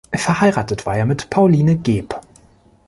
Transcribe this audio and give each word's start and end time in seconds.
Verheiratet 0.17 0.87
war 0.87 0.97
er 0.97 1.05
mit 1.05 1.29
Pauline 1.29 1.75
geb. 1.77 2.19